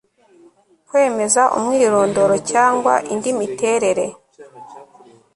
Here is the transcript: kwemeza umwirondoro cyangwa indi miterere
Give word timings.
kwemeza 0.87 1.43
umwirondoro 1.57 2.35
cyangwa 2.51 2.93
indi 3.13 3.31
miterere 3.39 4.05